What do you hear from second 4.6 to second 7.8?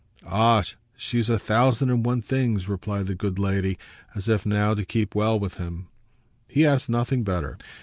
to keep well with him. He asked nothing better.